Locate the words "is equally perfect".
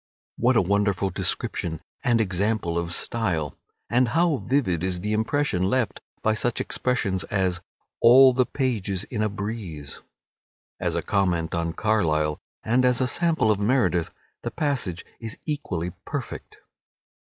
15.19-16.57